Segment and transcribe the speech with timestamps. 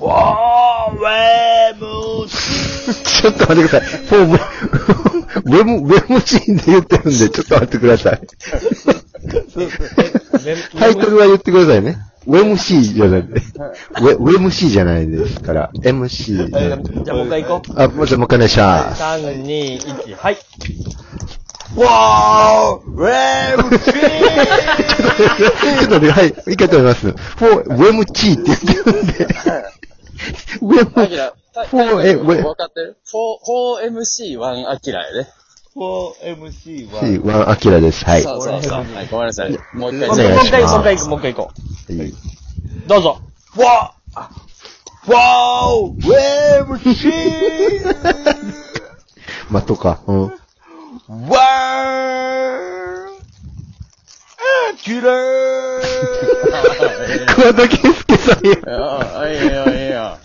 [0.00, 4.26] わー、ウェムシちょっと待ってください。
[4.26, 8.20] もう、ウェム、ウェムシーンで言ってるんで、ちょっと待ってください。
[10.78, 11.98] タイトルは言ってくださいね。
[12.26, 13.20] ウェムシーじゃない。
[13.20, 17.04] ウェ、ウェムシーじゃないですから、MC で。
[17.04, 17.80] じゃあもう一回行こう。
[17.82, 19.02] あ、もう一回もう一回お願いします。
[19.02, 20.38] 3、2、1、はい。
[21.76, 23.84] わー、ウェムシ
[25.80, 27.06] ちょっと待って、はい、一回止めます。
[27.06, 29.28] フォー、ウェムチーって言ってるんで。
[30.60, 31.34] ウェム、アキラ、
[31.66, 35.26] フォー、え、ウェわかってる ?4、4MC1 アキラやで。
[35.76, 37.00] 4MC は。
[37.00, 38.04] シー、ワンアキラです。
[38.04, 38.22] はい。
[38.22, 38.72] そうそうそう。
[38.72, 39.50] はい、ごめんなさい。
[39.74, 41.52] もう一回もう一回、もう一回行こう、もう一回行こ
[41.90, 42.10] いい。
[42.10, 42.14] う。
[42.86, 43.20] どうぞ。
[43.56, 47.10] わー、わー、ウェムシ
[49.50, 50.00] まとか。
[50.06, 50.26] うん。
[50.26, 51.69] ー、わー、
[54.80, 55.80] アキラー。
[57.36, 58.78] 桑田佳祐さんや。
[58.78, 60.16] ああ、いいよ、いいよ。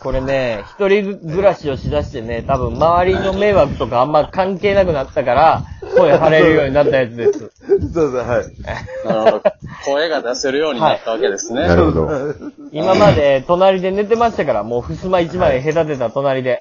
[0.00, 5.62] これね、一人暮らしをしだしてね、多分周りの迷惑とかあんま関係なくなったから、
[5.96, 7.38] 声張れるようになったやつです。
[7.38, 7.50] そう
[7.92, 9.06] そう、はい。
[9.06, 9.42] なるほど。
[9.84, 11.68] 声が出せるようになったわけですね。
[11.68, 12.34] なるほど。
[12.72, 16.60] 今まで隣で寝てましたから、もう襖一枚隔てた隣で。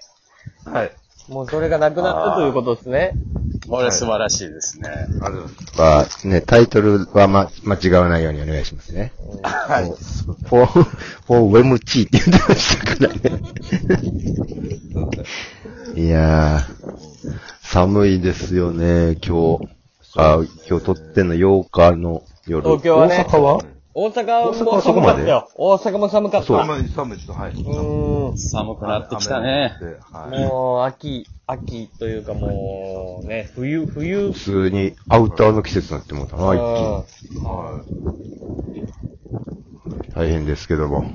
[0.71, 0.91] はい。
[1.27, 3.13] もうそれがなくなったということですね。
[3.71, 4.89] これ素晴らしいですね。
[4.89, 6.27] ありがとうございます。
[6.27, 9.13] は、ね、タイトルはま、間違わないようにお願いしますね。
[9.43, 9.85] はい。
[9.85, 13.41] フォー、フォーウェムチーって言ってましたからね。
[15.95, 19.69] いやー、寒いですよね、今日。
[20.17, 22.63] あ、今日撮ってんの8日の夜。
[22.63, 23.63] 東京はね大阪は？
[23.93, 25.49] 大阪大阪も寒かったよ。
[25.55, 26.47] 大阪も寒かった。
[26.47, 27.51] 寒い、寒いですはい。
[27.51, 28.37] うーん。
[28.37, 29.75] 寒くなってきたね。
[30.11, 30.31] はい。
[30.31, 34.31] もう、秋、秋というかもう、ね、冬、冬。
[34.31, 36.63] 普通にアウターの季節になってもうたな、一気に。
[37.43, 37.83] は
[40.15, 41.05] 大変ですけども。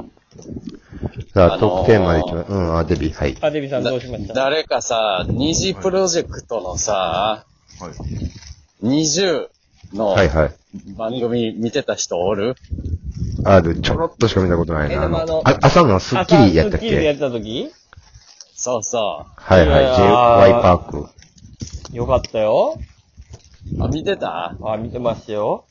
[1.33, 3.37] さあ、あのートークテーマでいきまうん、あ、デビ、はい。
[3.41, 4.35] あ、デビさんどうしました？
[4.35, 7.47] 誰かさ、二次プロジェクトのさ、
[7.81, 7.85] い。
[7.85, 7.95] はい。
[8.83, 9.49] 20
[9.93, 10.55] のはいはい。
[10.97, 12.55] 番組見てた人おる？
[13.45, 15.03] ある、ちょろっとしか見たことないえな。
[15.03, 17.71] あでもあのの、あ朝のスッキリやったっ朝スッキリでやっけてた時？
[18.55, 21.97] そうそはいはいい、やー JY パーク。
[21.97, 22.79] よかったよ。
[23.79, 23.83] う。
[23.85, 24.57] あ、見てた？
[24.63, 25.65] あ、見てましたよ。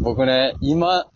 [0.00, 1.06] 僕ね、今、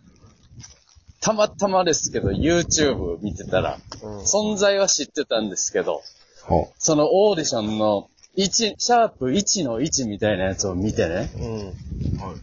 [1.20, 6.02] たまたまですけど、YouTube 見てたら、うん存在は知ってたんですけど、
[6.42, 11.66] ほそのオーディションの1、シャープ1の1みたいなやつを見てね、うん。
[11.66, 12.36] はい。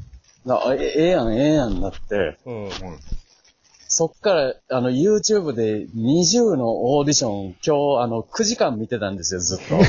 [0.45, 2.63] なあえええやん、ええやんなって、うん。
[2.65, 2.73] はい。
[3.87, 9.79] そっから、あの、YouTube で20のオーディション、今日、あの、9時間見てたんですよ、ずっと。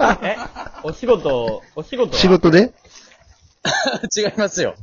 [0.24, 0.36] え、
[0.82, 2.72] お仕事、お仕事仕事で？
[4.16, 4.74] 違いますよ。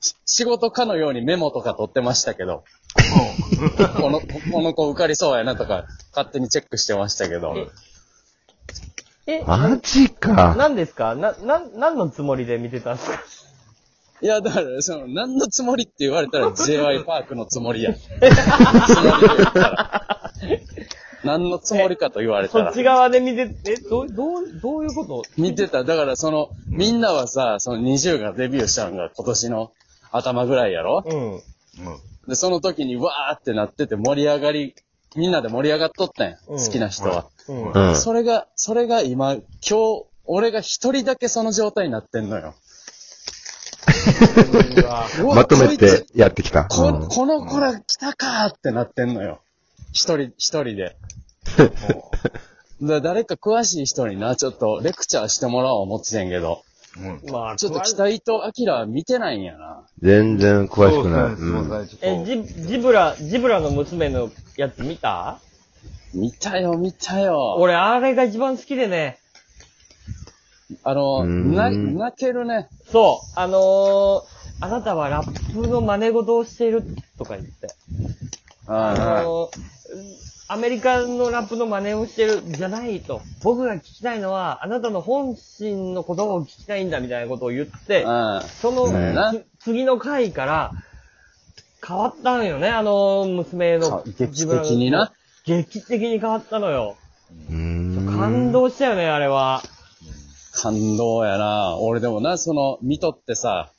[0.00, 2.64] し仕事かのようにメモとか取ってましたけど、
[4.00, 7.54] この、この子受かりそうやなとか、勝手にチェックしてましたけど、
[9.28, 10.54] え、マジか。
[10.56, 11.14] 何ですか？
[11.14, 13.18] な、な、何のつもりで見てたんですか？
[14.22, 17.92] いや、だから、その、何のつもりって言われたら JY パークのつもりや。
[17.94, 18.28] つもりで
[19.36, 20.32] 言ったら。
[21.24, 22.74] 何のつもりかと言われたらそっ。
[22.74, 25.22] ち側で見て、え、どう、どう、どういうこと？
[25.36, 25.84] 見てた。
[25.84, 29.72] だから、その、みんなはさ、その20がデビューしたのが今年の
[30.10, 31.04] 頭ぐらいやろ？
[31.06, 31.34] うん。
[31.34, 31.40] うん。
[32.26, 34.74] で、その時にわーってなってて盛り上がり、
[35.16, 36.36] みんなで盛り上がっとったんや。
[36.48, 37.26] うん好きな人は。
[37.48, 37.72] うん。
[37.72, 37.96] うん。
[37.96, 42.54] それが、それが今、今日、俺が一人だけその状態になってんのよ。
[44.76, 46.64] うわまとめこいてつやってきた。
[46.64, 49.40] こうんこの子ら来たかーってなってんのよ。
[49.92, 50.96] 一人、一人で。
[52.80, 56.62] で誰か詳しい人にな、ちょっとレクチャーしてもらおう思ってたんやけど、
[56.96, 57.30] うん。
[57.30, 59.82] まあ、ちょっと北井と明は見てないんやな。
[60.00, 61.36] 全然詳しくない。
[61.36, 65.38] そうんえ、っジ、ジブラ、ジブラの娘のやつ見た？
[66.14, 67.56] 見たよ、見たよ。
[67.58, 69.18] 俺、あれが一番好きでね。
[70.82, 72.68] あの、な、泣けるね。
[72.90, 74.22] そう、あのー、
[74.60, 76.82] あなたはラップの真似事をしている
[77.18, 77.68] とか言って。
[78.66, 83.20] ああのー、アメリカのラップの真似をしてるじゃないと。
[83.42, 88.90] 僕が聞きたいのは、あなたの本心の言葉を聞きたいんだみたいなことを言って、あ、その、
[89.58, 90.72] 次の回から、
[91.86, 94.02] 変わったんよね、あの娘のか。
[94.06, 95.12] 劇的にな。
[95.44, 96.96] 劇的に変わったのよ。
[97.50, 98.18] うーん。
[98.18, 99.62] 感動したよね、あれは。
[100.54, 101.76] 感動やな。
[101.78, 103.70] 俺でもな、その、見とってさ、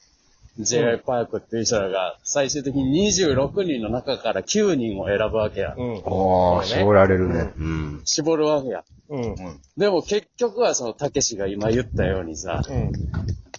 [0.59, 0.99] J.I.
[0.99, 5.73] パークっていう人らが、最終的に26人の中から9人を選ぶわけや。
[5.77, 6.01] うん。
[6.05, 7.53] おー、絞られるね。
[7.57, 8.01] うん。
[8.03, 8.83] 絞るわけや。
[9.09, 9.35] うん。
[9.35, 9.43] と。
[9.43, 9.61] うん。
[9.77, 12.91] でも結局はその、たけしが今言ったようにさ、うん。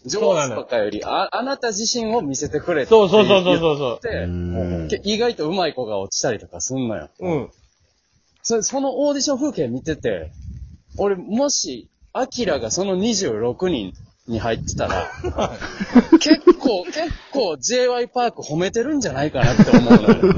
[0.04, 5.00] 上手とかより、あ、あなた自身を見せてくれってそうそうそうそうそうそう。
[5.04, 7.08] 意外と上手い子が落ちたりとかすんのよ。
[7.20, 7.50] うん。
[8.42, 10.32] そそのオーディション風景見てて、
[10.96, 13.92] 俺、もし、アキラがその26人
[14.30, 15.10] に入ってたら、
[16.20, 20.34] 結構、結構 JY パーク褒めてるんじゃないかなって思うのよ。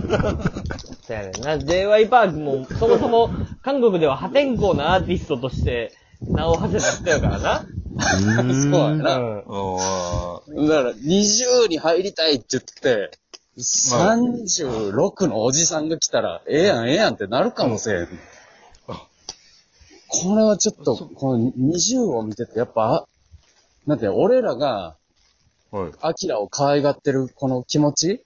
[1.07, 1.57] そうやねんな。
[1.57, 3.31] JY パークも、そもそも、
[3.63, 7.65] 韓国では破天荒なアーティストとして、名を馳せた人やからな。
[8.01, 9.19] そうやうな。
[9.19, 9.45] ん。
[9.47, 13.19] おだから、20に入りたいって言って、
[13.59, 18.09] 36のおじさんが来たら、ええやん、ええやんってなるかもしれん。
[20.15, 23.07] これはちょっと、この20を見てて、やっぱ、
[23.87, 24.97] なんて、俺らが、
[25.71, 25.93] はい。
[26.03, 28.23] アキラを可愛がってるこの気持ち？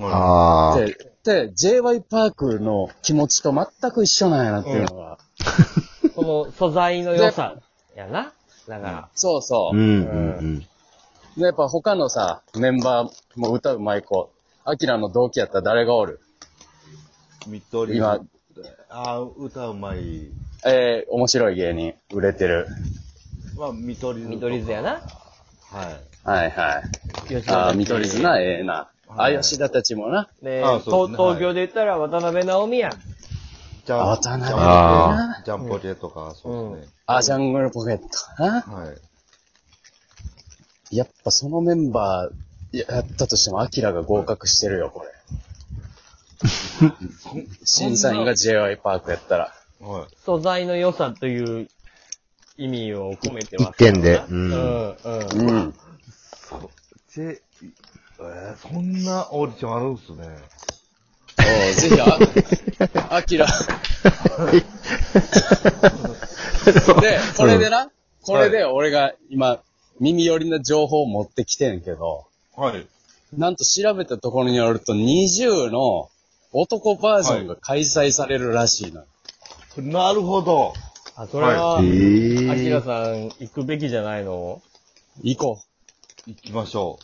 [0.00, 0.82] ああ。
[0.82, 5.18] って、で、JY パークの気持ちと全く一緒なんやなっていうのが。
[6.16, 7.56] この素材の良さ
[7.94, 8.32] やな。
[8.66, 9.08] だから。
[9.14, 9.80] そうそうう。
[9.80, 10.58] んうん
[11.36, 14.30] で、やっぱ他のさ、メンバーも歌うまい子、
[14.64, 16.20] アキラの同期やったら誰がおる？
[17.46, 17.98] 見取り。
[17.98, 18.20] 今
[18.88, 20.30] あー歌うまい。
[20.64, 22.68] えー、面白い芸人、売れてる。
[23.56, 24.30] まあ、見取り図。
[24.30, 24.90] 見取り図やな。
[24.92, 24.98] は
[25.90, 26.28] い。
[26.28, 27.28] はいはい。
[27.28, 28.88] 吉田ああ、見取り図な、ええな。
[29.08, 30.28] あ、はい吉田たちもな。
[30.42, 32.92] ね東東京で言ったら渡辺直美やん。
[33.84, 36.92] じゃあ、渡辺ジャンあジャンポケとか、そうですね。
[37.06, 38.62] あ、ジャングルポケットな。
[38.62, 38.92] は
[40.90, 40.96] い。
[40.96, 45.10] やっぱそのメンバーやったとしても、アキラが合格してるよ、これ。
[47.64, 49.52] 審査員が JY パークやったら。
[49.80, 50.06] はい。
[50.24, 51.68] 素材の良さという
[52.56, 54.52] 意味を込めてます一点でううんん。
[54.52, 54.96] うん。
[55.34, 55.74] うん。
[57.10, 60.28] ちえー、そんなオーディションあるんすね。
[61.36, 63.46] おうぜひ、あ、アキラ。
[67.00, 67.90] で、これでな、
[68.22, 69.60] これで俺が今、
[70.00, 72.26] 耳寄りな情報を持ってきてんけど、
[72.56, 72.86] はい。
[73.36, 76.08] なんと調べたところによると、20の
[76.52, 79.04] 男バージョンが開催されるらしいの。
[79.76, 80.72] なるほど。
[81.16, 82.80] あ、それは、えアキラえ。
[82.80, 84.60] さん行くべきじゃないの？
[85.22, 85.58] 行こ
[86.26, 86.30] う。
[86.30, 86.98] 行きましょ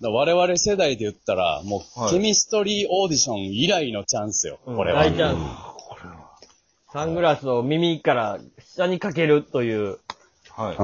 [0.00, 5.04] だから我々世代で言ったら、もう、はいケミストリーオーディション以来のチャンスよ、うんこれは。
[5.04, 6.92] 大チャンス。
[6.92, 9.92] サングラスを耳から下にかけるという。
[9.92, 10.00] う。
[10.56, 10.76] はい。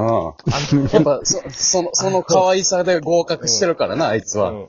[0.74, 0.88] うん。
[0.88, 4.50] やっぱ、そ、その、 その可愛さで合格してるからな、あいつは。
[4.50, 4.68] うん。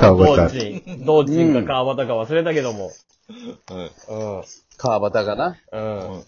[0.00, 1.04] 川端道珍。
[1.06, 2.86] 道珍か川端か忘れたけども。
[2.86, 3.90] はい。
[4.08, 4.44] うん。
[4.76, 5.56] 川端がな。
[5.72, 6.24] うん。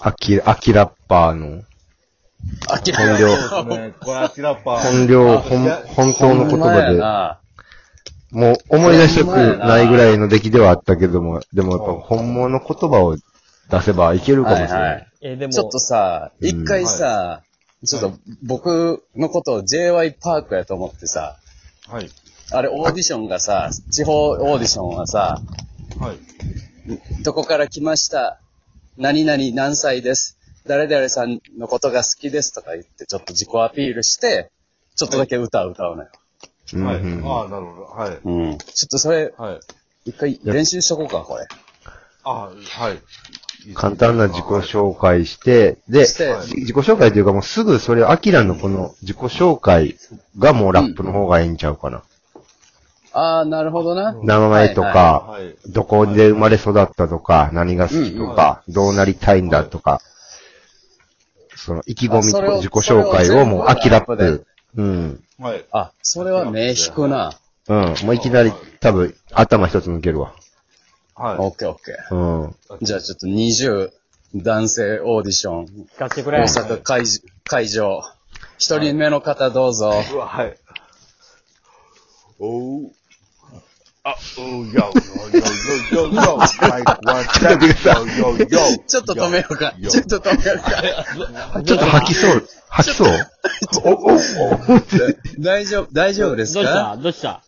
[0.00, 1.62] アキラ、アキラッパーの
[2.68, 4.78] アキラッパー。
[4.78, 7.38] 本領、本、本当の言葉な。
[8.32, 13.16] で、もう思い出したくないぐらいの出来ではあったけども、でもやっぱ本物の言葉を
[13.70, 15.04] 出せばいけるかもしれはいはないい。
[15.20, 17.42] え、でも、ちょっとさ、うん一回さ、
[17.84, 18.12] ちょっと
[18.42, 21.36] 僕のことを JY パークやと思ってさ、
[21.88, 22.08] はい。
[22.52, 25.40] あれオーディションがさ、地方オーディションはさ、
[25.98, 26.16] はい。
[27.22, 28.40] どこから来ました？
[28.96, 30.38] 何々何歳です。
[30.66, 34.50] 誰々さんのことが好きですとか言って、ちょっと自己アピールして、
[34.94, 36.10] ちょっとだけ歌を歌うのよ。
[36.86, 36.96] はい。
[36.96, 37.82] うんうんああ、なるほど。
[37.84, 38.18] はい。
[38.22, 38.58] うん。
[38.58, 39.60] ちょっとそれ、はい。
[40.04, 41.46] 一回練習しとこうか、これ。
[42.24, 43.74] あはい。
[43.74, 49.96] 簡単な自己紹介して、で、自己紹介というかもうすぐそれ、アキラのこの自己紹介
[50.38, 52.02] がもうラップの方がいいんちゃうかな。
[53.12, 54.14] ああ、なるほどな。
[54.22, 55.54] 名前とはいか、はい。
[55.66, 60.00] どこで生まれ育ったとか、何が好きとか、どうなりたいんだとか、
[61.56, 64.46] その意気込みと自己紹介をもうアキラッそれを全プ。
[64.76, 65.24] うん。
[65.38, 65.64] はい。
[65.70, 67.38] あ、それは目引くな。
[67.68, 67.94] うん。
[68.04, 70.34] もういきなり多分頭一つ抜けるわ。
[71.14, 71.36] はい。
[71.38, 72.14] オッケーオッケー。
[72.14, 72.56] うん。
[72.80, 73.90] じゃあちょっと20
[74.34, 76.44] 男性オーディション、聞かせてく大れ。
[76.44, 77.04] 阪会
[77.44, 78.00] 会場。
[78.56, 79.92] 一人目の方どうぞ。
[80.12, 80.56] うわ、はい。
[82.38, 82.92] おう。
[84.04, 84.90] あ、う、よ、よ、よ、
[85.92, 86.46] よ、よ、よ、は
[86.80, 88.82] い、ワン、チャッよ、よ、よ。
[88.84, 89.74] ちょっと止めようか。
[89.80, 91.62] ちょっと止めようか。
[91.62, 92.48] ちょっと吐きそう。
[92.68, 93.08] 吐きそう
[93.84, 94.18] お、お、お。
[95.38, 97.44] 大丈夫、大丈夫ですどうしたどうした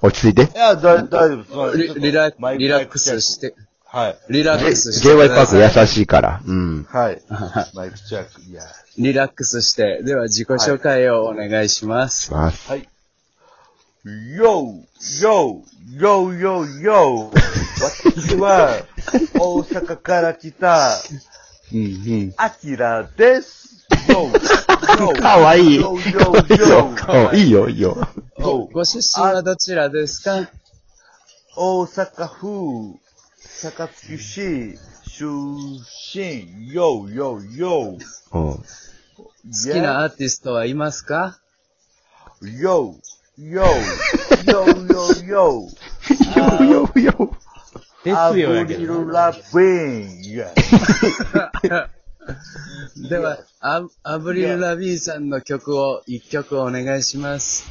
[0.00, 0.56] 落ち着いて。
[0.56, 1.76] いや、だ、大丈夫。
[1.76, 4.16] リリラリラックスして、はい。
[4.30, 5.42] リラックスして JY パ。
[5.42, 6.42] ーク優しいから。
[6.46, 6.84] うん。
[6.84, 7.20] はい。
[7.74, 8.62] マイクチェック、いや。
[8.98, 12.32] リラックスして、では自己紹介をお願いします。
[12.32, 12.70] ます。
[12.70, 12.88] はい。
[14.04, 14.84] よ、
[15.20, 15.62] よ、
[15.96, 17.30] よ、よ、よ。
[17.80, 18.84] 私は、
[19.34, 20.98] 大阪から来た、
[21.72, 21.82] うんう
[22.26, 22.34] ん。
[22.36, 23.86] アキラです。
[24.08, 24.28] よ、
[25.06, 25.12] よ。
[25.12, 25.76] かわいい。
[25.76, 26.94] よ、よ、いいよよ。。
[27.30, 28.08] うんいいよ、いいよ。
[28.40, 30.50] ご、ご出身はどちらですか？
[31.56, 32.98] 大阪府、
[33.62, 35.24] 高槻市、出
[36.12, 37.98] 身、よ、よ、よ。
[38.32, 38.54] うん。
[38.54, 38.62] 好
[39.72, 41.38] きなアーティストはいますか
[42.42, 42.94] ？Yo,
[43.42, 43.64] yo,
[44.46, 45.66] yo, yo, yo.
[46.36, 47.36] よよよ。
[48.04, 49.02] ですよやけど。
[49.02, 50.46] Avril Lavigne.
[53.08, 57.68] では、アアブリル・ラビーンさんの曲を一曲お願いします。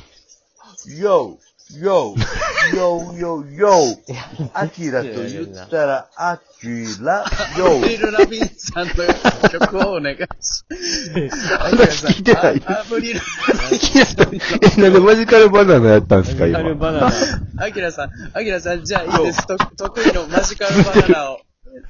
[0.99, 1.37] Yo,
[1.79, 2.15] yo,
[2.73, 3.97] yo, yo, yo.
[4.53, 6.67] アキラと言ったら、アキ
[7.03, 7.29] ラ、ア
[7.79, 8.05] ブリ yo.
[8.05, 10.65] ル・ラビーンさんの曲をお願いします。
[11.59, 13.19] アキラさん聞いてないあアブリル・
[14.77, 16.75] え、なんでマジカルバナナやったんですか、マジカル今。
[16.75, 16.99] バナ
[17.57, 17.65] ナ。
[17.65, 19.47] アキラさん、アキラさん、じゃあいいです。
[19.47, 21.39] と得意のマジカルバナナを、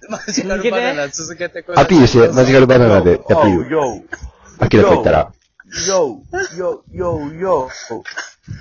[0.10, 1.86] マジカルバナナ続けてください。
[1.86, 3.70] アピールして、マジカルバナナでアピー Oh, ル。
[3.70, 4.02] yo.
[4.60, 5.32] アキラと言ったら。
[5.88, 6.18] Yo,
[6.58, 7.70] yo, yo, yo.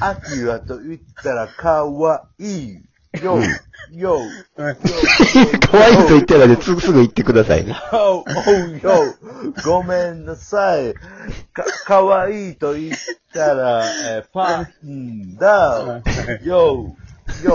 [0.01, 2.83] アキラと言ったら、かわいい。
[3.15, 3.43] Yo,
[3.93, 4.21] yo,
[4.55, 7.75] 可愛いと言ったらね、すぐすぐ言ってくださいね。
[7.93, 9.15] Oh, oh, yo.
[9.65, 10.95] ごめんなさい。
[11.53, 12.97] か、かわいいと言っ
[13.35, 16.03] たら、えーパンダ。
[16.45, 16.93] Yo,
[17.43, 17.53] yo,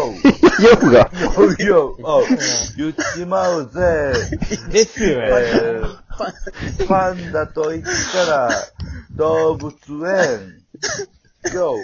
[0.61, 1.09] ヨフが。
[1.09, 1.95] yo, yo.
[2.03, 2.25] Oh,
[2.75, 4.13] 言っちまうぜ。
[4.71, 5.45] ですよやね。
[5.53, 6.05] えー
[6.87, 8.49] パンダと言ったら、
[9.11, 9.73] 動物
[10.05, 10.61] 園。
[11.53, 11.75] Yo,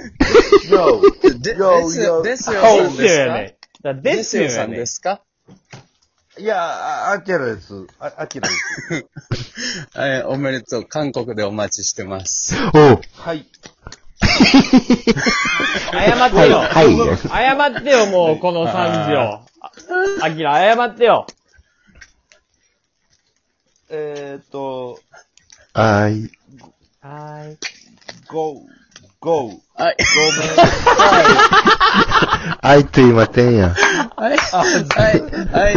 [0.69, 1.01] yo,
[1.39, 2.21] で yo, です yo.
[2.23, 3.57] ですよでさんですよやね。
[3.83, 4.71] だでですすよさん。
[4.71, 5.21] ですか
[6.37, 6.57] いや、
[7.09, 7.73] あアキラです。
[7.99, 9.05] あアキラです。
[9.93, 10.85] はい、おめでとう。
[10.85, 12.55] 韓国でお待ちしてます。
[12.73, 13.01] おう。
[13.15, 13.45] はい。
[15.91, 16.57] 謝ってよ。
[16.59, 19.19] はいはい謝ってよ、もう、この惨事を。
[19.19, 19.73] あ
[20.23, 21.27] アキラ、謝ってよ。
[23.89, 24.99] えーっと、
[25.73, 26.31] あい。
[27.01, 27.57] はーい。
[28.29, 28.61] go,
[29.21, 29.61] go.
[29.75, 29.95] はい。
[32.61, 33.69] あいと言いませんやん。
[33.71, 33.75] は
[34.33, 34.37] い。
[34.37, 35.21] はい。
[35.51, 35.73] はい。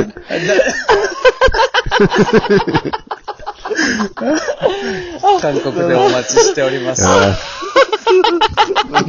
[5.40, 7.06] 韓国でお待ちしております。
[7.06, 7.63] あー